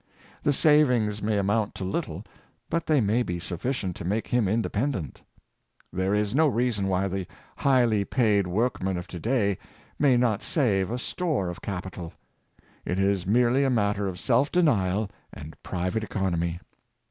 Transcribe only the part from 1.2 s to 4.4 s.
may amount to little, but they may be sufficient to make